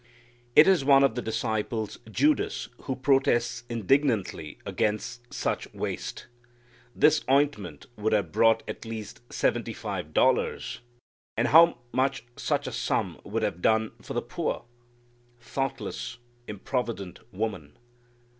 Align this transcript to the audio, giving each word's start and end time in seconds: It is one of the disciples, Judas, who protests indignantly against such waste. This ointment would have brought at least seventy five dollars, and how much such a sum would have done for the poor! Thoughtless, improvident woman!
It 0.55 0.67
is 0.67 0.83
one 0.83 1.03
of 1.03 1.13
the 1.13 1.21
disciples, 1.21 1.99
Judas, 2.09 2.69
who 2.85 2.95
protests 2.95 3.63
indignantly 3.69 4.57
against 4.65 5.31
such 5.31 5.71
waste. 5.75 6.25
This 6.95 7.23
ointment 7.29 7.85
would 7.97 8.11
have 8.11 8.31
brought 8.31 8.63
at 8.67 8.83
least 8.83 9.21
seventy 9.31 9.73
five 9.73 10.11
dollars, 10.11 10.79
and 11.37 11.49
how 11.49 11.77
much 11.91 12.23
such 12.35 12.65
a 12.65 12.71
sum 12.71 13.21
would 13.23 13.43
have 13.43 13.61
done 13.61 13.91
for 14.01 14.15
the 14.15 14.23
poor! 14.23 14.65
Thoughtless, 15.39 16.17
improvident 16.47 17.19
woman! 17.31 17.77